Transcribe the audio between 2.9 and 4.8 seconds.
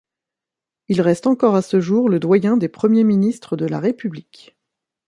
ministres de la République.